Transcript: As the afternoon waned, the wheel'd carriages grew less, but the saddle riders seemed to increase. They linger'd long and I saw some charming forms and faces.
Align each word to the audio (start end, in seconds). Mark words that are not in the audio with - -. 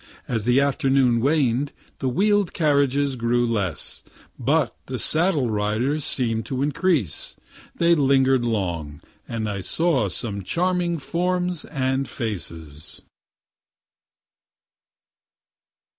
As 0.27 0.45
the 0.45 0.59
afternoon 0.59 1.19
waned, 1.21 1.73
the 1.99 2.09
wheel'd 2.09 2.55
carriages 2.55 3.15
grew 3.15 3.45
less, 3.45 4.03
but 4.39 4.75
the 4.87 4.97
saddle 4.97 5.51
riders 5.51 6.03
seemed 6.03 6.47
to 6.47 6.63
increase. 6.63 7.35
They 7.75 7.93
linger'd 7.93 8.43
long 8.43 9.01
and 9.27 9.47
I 9.47 9.61
saw 9.61 10.09
some 10.09 10.41
charming 10.41 10.97
forms 10.97 11.65
and 11.65 12.09
faces. 12.09 13.03